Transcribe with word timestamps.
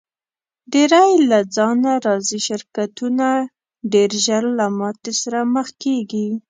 ډېری 0.73 1.11
له 1.31 1.39
ځانه 1.55 1.91
راضي 2.05 2.39
شرکتونه 2.47 3.27
ډېر 3.93 4.09
ژر 4.25 4.43
له 4.59 4.65
ماتې 4.79 5.13
سره 5.21 5.39
مخ 5.53 5.67
کیږي. 5.83 6.25